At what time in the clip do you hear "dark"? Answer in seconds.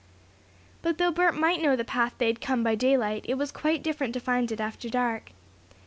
4.89-5.31